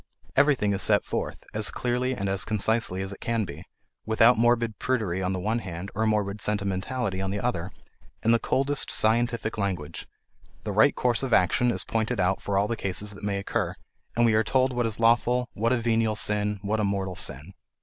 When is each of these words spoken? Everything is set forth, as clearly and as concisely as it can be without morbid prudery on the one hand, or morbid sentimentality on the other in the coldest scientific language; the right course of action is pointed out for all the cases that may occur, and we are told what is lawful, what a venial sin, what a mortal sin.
Everything 0.35 0.73
is 0.73 0.81
set 0.81 1.03
forth, 1.05 1.43
as 1.53 1.69
clearly 1.69 2.15
and 2.15 2.27
as 2.27 2.43
concisely 2.43 3.03
as 3.03 3.13
it 3.13 3.19
can 3.21 3.45
be 3.45 3.65
without 4.03 4.35
morbid 4.35 4.79
prudery 4.79 5.21
on 5.21 5.31
the 5.31 5.39
one 5.39 5.59
hand, 5.59 5.91
or 5.93 6.07
morbid 6.07 6.41
sentimentality 6.41 7.21
on 7.21 7.29
the 7.29 7.39
other 7.39 7.71
in 8.23 8.31
the 8.31 8.39
coldest 8.39 8.89
scientific 8.89 9.59
language; 9.59 10.07
the 10.63 10.71
right 10.71 10.95
course 10.95 11.21
of 11.21 11.33
action 11.33 11.69
is 11.69 11.83
pointed 11.83 12.19
out 12.19 12.41
for 12.41 12.57
all 12.57 12.67
the 12.67 12.75
cases 12.75 13.11
that 13.11 13.23
may 13.23 13.37
occur, 13.37 13.75
and 14.17 14.25
we 14.25 14.33
are 14.33 14.43
told 14.43 14.73
what 14.73 14.87
is 14.87 14.99
lawful, 14.99 15.47
what 15.53 15.71
a 15.71 15.77
venial 15.77 16.15
sin, 16.15 16.57
what 16.63 16.79
a 16.79 16.83
mortal 16.83 17.15
sin. 17.15 17.53